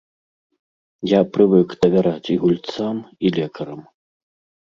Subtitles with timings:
[1.09, 2.95] Я прывык давяраць і гульцам,
[3.29, 3.85] і лекарам.